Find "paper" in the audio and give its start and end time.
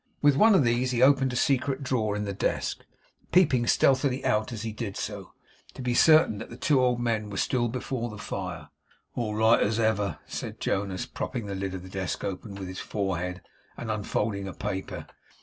14.53-15.05